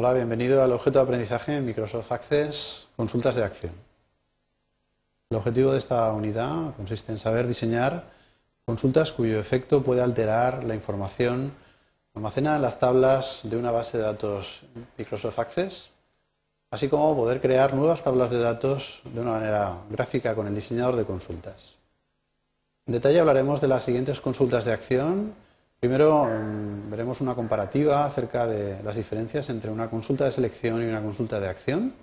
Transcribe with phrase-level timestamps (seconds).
[0.00, 3.72] Hola, bienvenido al objeto de aprendizaje en Microsoft Access, consultas de acción.
[5.28, 8.04] El objetivo de esta unidad consiste en saber diseñar
[8.64, 11.50] consultas cuyo efecto puede alterar la información
[12.14, 14.62] almacenada en las tablas de una base de datos
[14.96, 15.90] Microsoft Access,
[16.70, 20.94] así como poder crear nuevas tablas de datos de una manera gráfica con el diseñador
[20.94, 21.74] de consultas.
[22.86, 25.34] En detalle hablaremos de las siguientes consultas de acción.
[25.80, 30.86] Primero mm, veremos una comparativa acerca de las diferencias entre una consulta de selección y
[30.86, 31.94] una consulta de acción.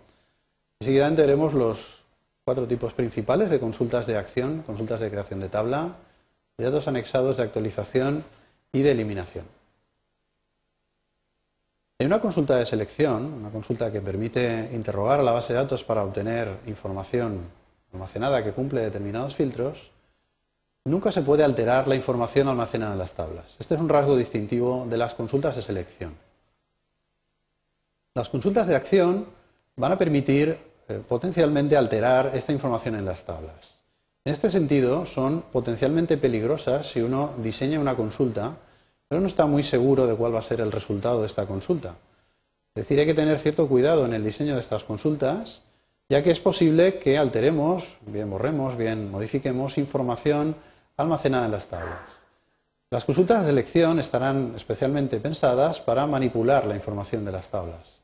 [0.79, 2.01] Y seguidamente veremos los
[2.45, 5.95] cuatro tipos principales de consultas de acción, consultas de creación de tabla,
[6.57, 8.23] de datos anexados de actualización
[8.71, 9.45] y de eliminación.
[11.99, 16.03] En una consulta de selección, una consulta que permite interrogar la base de datos para
[16.03, 17.39] obtener información
[17.93, 19.91] almacenada que cumple determinados filtros,
[20.85, 23.55] nunca se puede alterar la información almacenada en las tablas.
[23.59, 26.13] Este es un rasgo distintivo de las consultas de selección.
[28.13, 29.25] Las consultas de acción
[29.75, 33.79] van a permitir eh, potencialmente alterar esta información en las tablas.
[34.23, 38.55] En este sentido, son potencialmente peligrosas si uno diseña una consulta,
[39.07, 41.95] pero no está muy seguro de cuál va a ser el resultado de esta consulta.
[42.73, 45.61] Es decir, hay que tener cierto cuidado en el diseño de estas consultas,
[46.09, 50.55] ya que es posible que alteremos, bien borremos, bien modifiquemos información
[50.97, 52.25] almacenada en las tablas.
[52.89, 58.01] Las consultas de selección estarán especialmente pensadas para manipular la información de las tablas.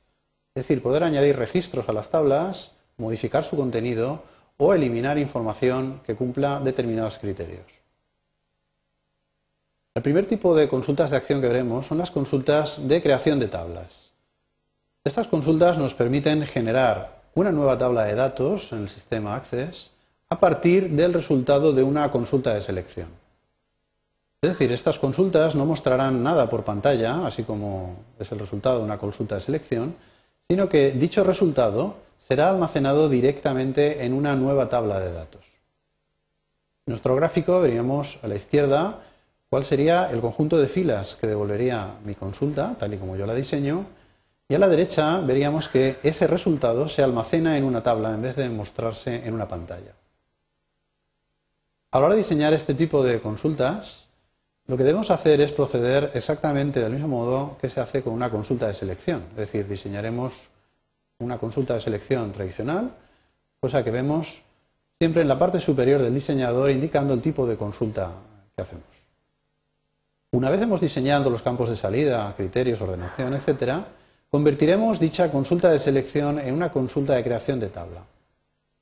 [0.53, 4.23] Es decir, poder añadir registros a las tablas, modificar su contenido
[4.57, 7.81] o eliminar información que cumpla determinados criterios.
[9.93, 13.47] El primer tipo de consultas de acción que veremos son las consultas de creación de
[13.47, 14.11] tablas.
[15.03, 19.91] Estas consultas nos permiten generar una nueva tabla de datos en el sistema Access
[20.31, 23.09] a partir del resultado de una consulta de selección.
[24.41, 28.85] Es decir, estas consultas no mostrarán nada por pantalla, así como es el resultado de
[28.85, 29.93] una consulta de selección,
[30.47, 35.59] sino que dicho resultado será almacenado directamente en una nueva tabla de datos.
[36.85, 38.99] En nuestro gráfico veríamos a la izquierda
[39.49, 43.35] cuál sería el conjunto de filas que devolvería mi consulta, tal y como yo la
[43.35, 43.85] diseño,
[44.47, 48.37] y a la derecha veríamos que ese resultado se almacena en una tabla en vez
[48.37, 49.91] de mostrarse en una pantalla.
[51.93, 54.07] A la hora de diseñar este tipo de consultas,
[54.65, 58.29] lo que debemos hacer es proceder exactamente del mismo modo que se hace con una
[58.29, 59.25] consulta de selección.
[59.31, 60.47] Es decir, diseñaremos
[61.19, 62.91] una consulta de selección tradicional,
[63.59, 64.43] cosa que vemos
[64.99, 68.09] siempre en la parte superior del diseñador indicando el tipo de consulta
[68.55, 68.85] que hacemos.
[70.31, 73.83] Una vez hemos diseñado los campos de salida, criterios, ordenación, etc.,
[74.29, 78.05] convertiremos dicha consulta de selección en una consulta de creación de tabla.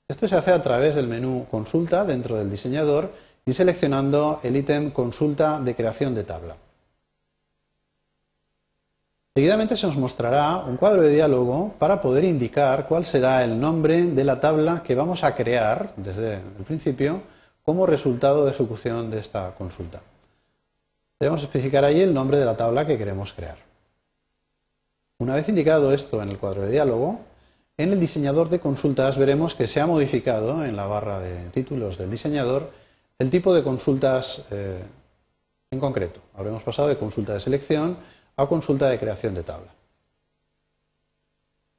[0.09, 3.12] Esto se hace a través del menú Consulta dentro del diseñador
[3.46, 6.56] y seleccionando el ítem Consulta de creación de tabla.
[9.36, 14.02] Seguidamente se nos mostrará un cuadro de diálogo para poder indicar cuál será el nombre
[14.03, 17.22] de la tabla que vamos a crear desde el principio
[17.64, 20.02] como resultado de ejecución de esta consulta.
[21.19, 23.58] Debemos especificar ahí el nombre de la tabla que queremos crear.
[25.19, 27.19] Una vez indicado esto en el cuadro de diálogo,
[27.80, 31.98] en el diseñador de consultas veremos que se ha modificado en la barra de títulos
[31.98, 32.72] del diseñador
[33.18, 34.84] el tipo de consultas eh,
[35.72, 36.20] en concreto.
[36.36, 37.96] Habremos pasado de consulta de selección
[38.36, 39.72] a consulta de creación de tabla.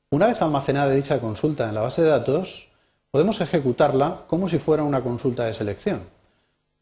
[0.08, 2.68] Una vez almacenada dicha consulta en la base de datos,
[3.10, 6.00] podemos ejecutarla como si fuera una consulta de selección.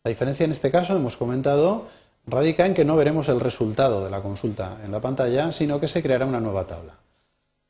[0.04, 1.88] La diferencia en este caso, hemos comentado,
[2.24, 5.88] radica en que no veremos el resultado de la consulta en la pantalla, sino que
[5.88, 7.07] se creará una nueva tabla.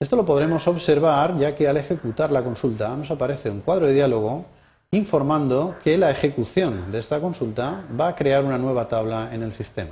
[0.00, 3.94] Esto lo podremos observar ya que al ejecutar la consulta nos aparece un cuadro de
[3.94, 4.44] diálogo
[4.92, 9.52] informando que la ejecución de esta consulta va a crear una nueva tabla en el
[9.52, 9.90] sistema.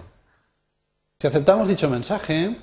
[1.19, 2.56] Si aceptamos dicho mensaje,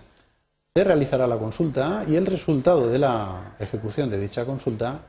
[0.74, 5.02] se realizará la consulta y el resultado de la ejecución de dicha consulta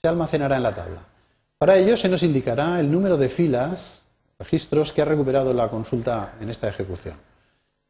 [0.00, 1.00] se almacenará en la tabla.
[1.58, 4.02] Para ello se nos indicará el número de filas,
[4.38, 7.16] registros que ha recuperado la consulta en esta ejecución.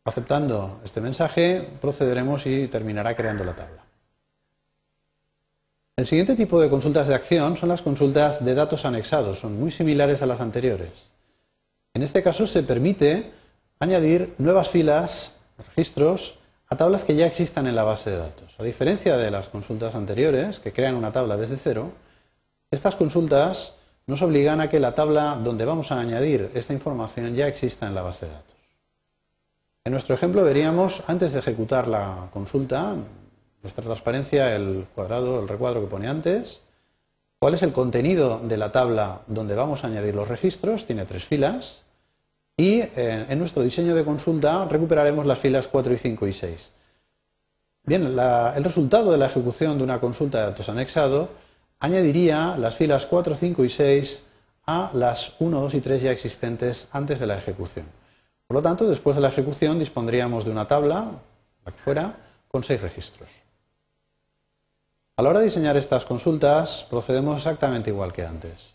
[0.06, 3.89] Aceptando este mensaje, procederemos y terminará creando la tabla.
[6.00, 9.70] El siguiente tipo de consultas de acción son las consultas de datos anexados, son muy
[9.70, 11.10] similares a las anteriores.
[11.92, 13.32] En este caso se permite
[13.80, 16.38] añadir nuevas filas, registros,
[16.70, 18.58] a tablas que ya existan en la base de datos.
[18.58, 21.92] A diferencia de las consultas anteriores, que crean una tabla desde cero,
[22.70, 23.74] estas consultas
[24.06, 27.94] nos obligan a que la tabla donde vamos a añadir esta información ya exista en
[27.94, 28.56] la base de datos.
[29.84, 32.94] En nuestro ejemplo veríamos, antes de ejecutar la consulta,
[33.62, 36.62] nuestra transparencia, el cuadrado, el recuadro que pone antes,
[37.38, 41.24] cuál es el contenido de la tabla donde vamos a añadir los registros, tiene tres
[41.24, 41.82] filas,
[42.56, 46.72] y eh, en nuestro diseño de consulta recuperaremos las filas 4 y 5 y 6.
[47.84, 51.30] Bien, el resultado de la ejecución de una consulta de datos anexado
[51.78, 54.22] añadiría las filas 4, 5 y 6
[54.66, 57.86] a las 1, 2 y 3 ya existentes antes de la ejecución.
[58.46, 61.12] Por lo tanto, después de la ejecución dispondríamos de una tabla,
[61.64, 62.16] la que fuera,
[62.48, 63.30] con seis registros.
[65.20, 68.72] A la hora de diseñar estas consultas procedemos exactamente igual que antes.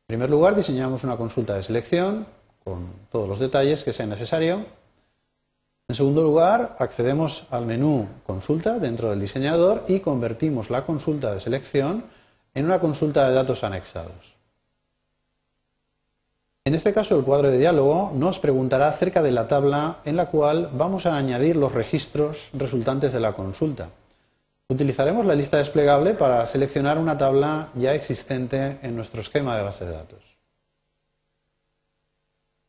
[0.00, 2.26] En primer lugar, diseñamos una consulta de selección
[2.64, 4.64] con todos los detalles que sea necesario.
[5.86, 11.40] En segundo lugar, accedemos al menú Consulta dentro del diseñador y convertimos la consulta de
[11.40, 12.04] selección
[12.54, 14.34] en una consulta de datos anexados.
[16.64, 20.30] En este caso, el cuadro de diálogo nos preguntará acerca de la tabla en la
[20.30, 23.90] cual vamos a añadir los registros resultantes de la consulta.
[24.68, 29.84] Utilizaremos la lista desplegable para seleccionar una tabla ya existente en nuestro esquema de base
[29.84, 30.38] de datos.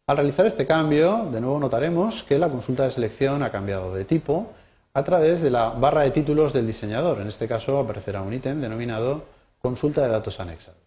[0.05, 4.05] Al realizar este cambio, de nuevo notaremos que la consulta de selección ha cambiado de
[4.05, 4.53] tipo
[4.93, 7.19] a través de la barra de títulos del diseñador.
[7.19, 9.23] En este caso aparecerá un ítem denominado
[9.59, 10.79] consulta de datos anexados.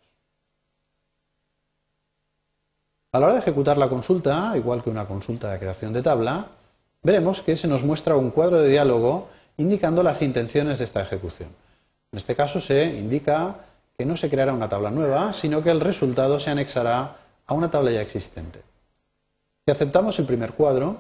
[3.12, 6.46] A la hora de ejecutar la consulta, igual que una consulta de creación de tabla,
[7.02, 9.28] veremos que se nos muestra un cuadro de diálogo
[9.60, 11.50] indicando las intenciones de esta ejecución.
[12.12, 13.56] En este caso se indica
[13.96, 17.16] que no se creará una tabla nueva, sino que el resultado se anexará
[17.46, 18.62] a una tabla ya existente.
[19.66, 20.96] Si aceptamos el primer cuadro,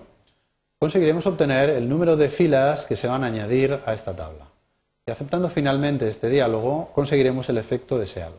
[0.78, 4.46] conseguiremos obtener el número de filas que se van a añadir a esta tabla.
[5.06, 8.36] Y aceptando finalmente este diálogo, conseguiremos el efecto deseado.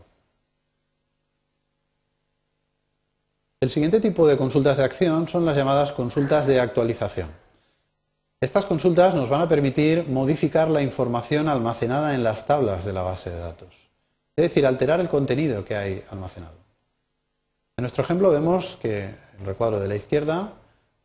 [3.59, 7.41] El siguiente tipo de consultas de acción son las llamadas consultas de actualización.
[8.44, 13.04] Estas consultas nos van a permitir modificar la información almacenada en las tablas de la
[13.04, 13.70] base de datos,
[14.36, 16.56] es decir, alterar el contenido que hay almacenado.
[17.78, 20.54] En nuestro ejemplo vemos que el recuadro de la izquierda,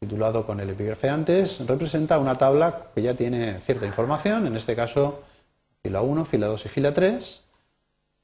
[0.01, 4.75] titulado con el epígrafe antes, representa una tabla que ya tiene cierta información, en este
[4.75, 5.23] caso
[5.83, 7.43] fila 1, fila 2 y fila 3,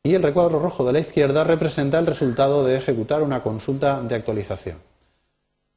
[0.04, 4.14] y el recuadro rojo de la izquierda representa el resultado de ejecutar una consulta de
[4.14, 4.78] actualización.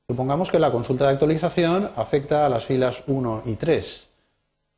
[0.07, 4.07] Supongamos que la consulta de actualización afecta a las filas 1 y 3.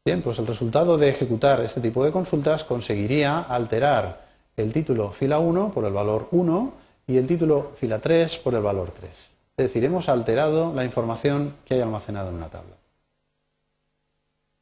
[0.06, 4.26] Bien, pues el resultado de ejecutar este tipo de consultas conseguiría alterar
[4.56, 6.74] el título fila 1 por el valor 1
[7.08, 9.12] y el título fila 3 por el valor 3.
[9.12, 12.78] Es decir, hemos alterado la información que hay almacenada en una tabla.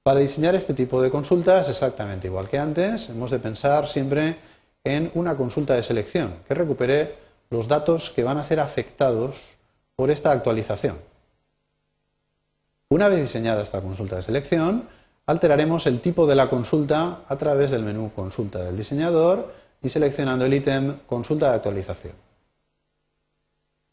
[0.02, 4.38] Para diseñar este tipo de consultas, exactamente igual que antes, hemos de pensar siempre
[4.84, 7.16] en una consulta de selección que recupere
[7.52, 9.55] los datos que van a ser afectados
[9.96, 10.98] por esta actualización.
[12.90, 14.88] Una vez diseñada esta consulta de selección,
[15.26, 20.46] alteraremos el tipo de la consulta a través del menú Consulta del diseñador y seleccionando
[20.46, 22.14] el ítem Consulta de actualización.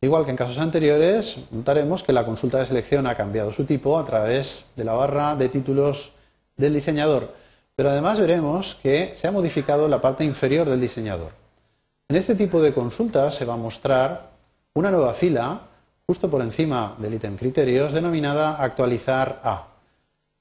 [0.01, 3.99] Igual que en casos anteriores, notaremos que la consulta de selección ha cambiado su tipo
[3.99, 6.13] a través de la barra de títulos
[6.57, 7.33] del diseñador,
[7.77, 11.31] pero además veremos que se ha modificado la parte inferior del diseñador.
[12.09, 14.33] En este tipo de consultas se va a mostrar
[14.75, 15.69] una nueva fila
[16.07, 19.69] justo por encima del ítem criterios denominada actualizar a.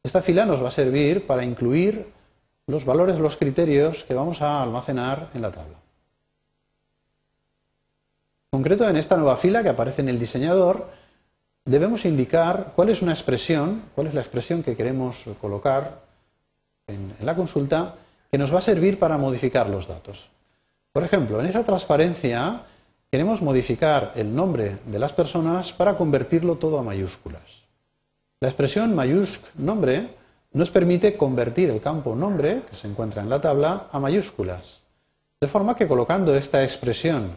[0.04, 2.12] Esta fila nos va a servir para incluir
[2.68, 5.78] los valores los criterios que vamos a almacenar en la tabla.
[8.52, 10.90] En concreto, en esta nueva fila que aparece en el diseñador,
[11.66, 16.02] debemos indicar cuál es una expresión, cuál es la expresión que queremos colocar
[16.88, 17.96] en, la consulta
[18.30, 20.30] que nos va a servir para modificar los datos.
[20.92, 22.64] Por ejemplo, en esa transparencia
[23.12, 27.64] queremos modificar el nombre de las personas para convertirlo todo a mayúsculas.
[28.40, 30.16] La expresión mayúsc nombre
[30.54, 34.84] nos permite convertir el campo nombre, que se encuentra en la tabla, a mayúsculas.
[35.42, 37.36] De forma que colocando esta expresión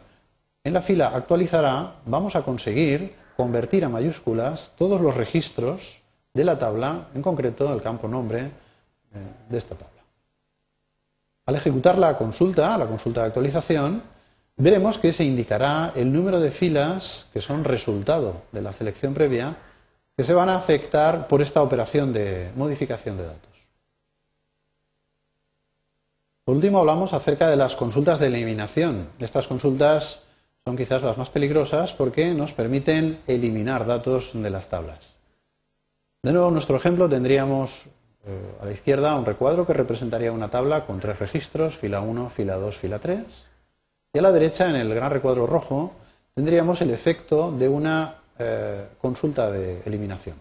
[0.63, 6.01] en la fila actualizará, vamos a conseguir convertir a mayúsculas todos los registros
[6.33, 8.51] de la tabla, en concreto el campo nombre, eh,
[9.49, 10.03] de esta tabla.
[11.47, 14.14] Al ejecutar la consulta, la consulta de actualización,
[14.57, 19.57] veremos que se indicará el número de filas que son resultado de la selección previa
[20.17, 23.51] que se van a afectar por esta operación de modificación de datos.
[26.45, 29.09] Por último, hablamos acerca de las consultas de eliminación.
[29.19, 30.21] Estas consultas
[30.65, 35.17] son quizás las más peligrosas porque nos permiten eliminar datos de las tablas.
[36.23, 37.87] De nuevo, en nuestro ejemplo tendríamos
[38.27, 42.31] eh, a la izquierda un recuadro que representaría una tabla con tres registros, fila 1,
[42.31, 43.25] fila 2, fila 3.
[44.15, 45.93] Y a la derecha, en el gran recuadro rojo,
[46.35, 50.37] tendríamos el efecto de una eh, consulta de eliminación.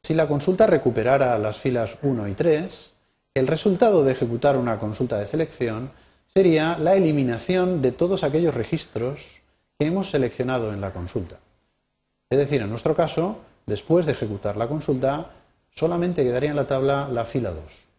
[0.00, 2.94] Si la consulta recuperara las filas 1 y 3,
[3.34, 5.90] el resultado de ejecutar una consulta de selección
[6.24, 9.40] sería la eliminación de todos aquellos registros
[9.76, 11.40] que hemos seleccionado en la consulta.
[12.30, 15.32] Es decir, en nuestro caso, después de ejecutar la consulta,
[15.72, 17.93] solamente quedaría en la tabla la fila 2.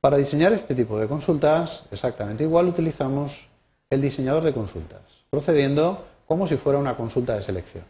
[0.00, 3.48] Para diseñar este tipo de consultas, exactamente igual, utilizamos
[3.90, 7.84] el diseñador de consultas, procediendo como si fuera una consulta de selección.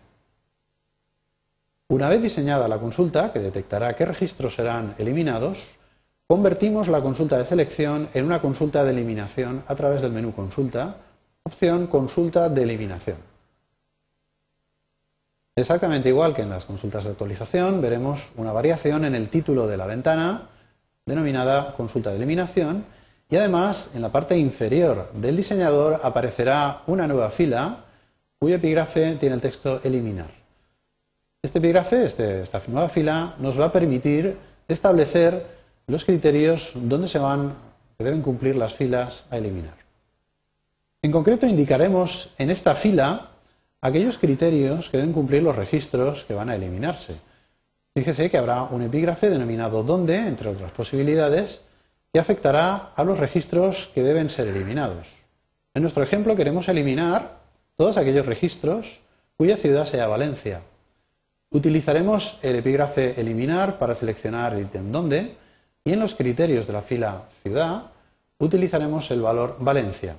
[1.89, 5.77] Una vez diseñada la consulta, que detectará qué registros serán eliminados,
[6.27, 10.97] convertimos la consulta de selección en una consulta de eliminación a través del menú Consulta,
[11.43, 13.17] opción Consulta de eliminación.
[15.57, 19.77] Exactamente igual que en las consultas de actualización, veremos una variación en el título de
[19.77, 20.43] la ventana,
[21.09, 22.85] denominada consulta de eliminación,
[23.31, 27.85] y además en la parte inferior del diseñador aparecerá una nueva fila
[28.39, 30.31] cuyo epígrafe tiene el texto eliminar.
[31.43, 34.37] Este epígrafe, este, esta nueva fila, nos va a permitir
[34.69, 35.47] establecer
[35.87, 37.55] los criterios donde se van,
[37.97, 39.75] que deben cumplir las filas a eliminar.
[41.03, 43.31] En concreto, indicaremos en esta fila
[43.81, 47.17] aquellos criterios que deben cumplir los registros que van a eliminarse.
[47.99, 51.63] Fíjese que habrá un epígrafe denominado donde, entre otras posibilidades,
[52.13, 55.17] que afectará a los registros que deben ser eliminados.
[55.75, 57.41] En nuestro ejemplo queremos eliminar
[57.77, 59.01] todos aquellos registros
[59.37, 60.61] cuya ciudad sea Valencia.
[61.51, 65.35] Utilizaremos el epígrafe eliminar para seleccionar el ítem donde
[65.85, 67.87] y en los criterios de la fila ciudad
[68.39, 70.15] utilizaremos el valor Valencia.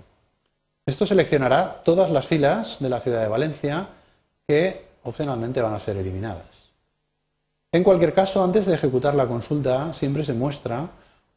[0.85, 3.87] Esto seleccionará todas las filas de la ciudad de Valencia
[4.45, 6.58] que opcionalmente van a ser eliminadas.
[7.71, 10.89] En cualquier caso, antes de ejecutar la consulta, siempre se muestra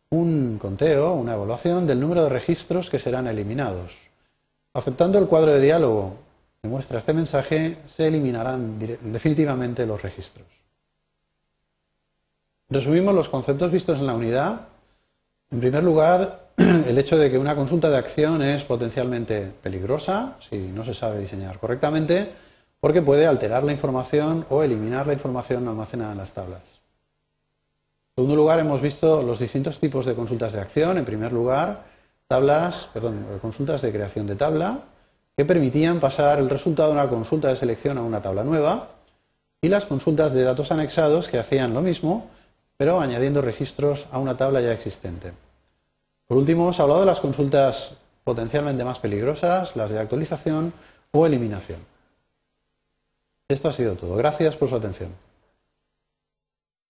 [0.09, 4.09] un conteo, una evaluación del número de registros que serán eliminados.
[4.73, 6.15] Aceptando el cuadro de diálogo
[6.63, 10.47] que muestra este mensaje, se eliminarán definitivamente los registros.
[12.71, 14.69] Resumimos los conceptos vistos en la unidad.
[15.51, 20.57] En primer lugar, el hecho de que una consulta de acción es potencialmente peligrosa si
[20.57, 22.33] no se sabe diseñar correctamente
[22.83, 26.63] porque puede alterar la información o eliminar la información almacenada en las tablas.
[28.09, 30.99] En segundo lugar, hemos visto los distintos tipos de consultas de acción.
[30.99, 31.85] En primer lugar,
[32.27, 34.81] tablas, perdón, consultas de creación de tabla
[35.37, 38.89] que permitían pasar el resultado de una consulta de selección a una tabla nueva
[39.61, 42.31] y las consultas de datos anexados que hacían lo mismo,
[42.77, 45.31] pero añadiendo registros a una tabla ya existente.
[46.27, 47.93] Por último, hemos hablado de las consultas
[48.25, 50.73] potencialmente más peligrosas, las de actualización
[51.13, 51.92] o eliminación.
[53.53, 54.17] Esto ha sido todo.
[54.17, 55.11] Gracias por su atención.